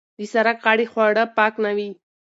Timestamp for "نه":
1.63-1.71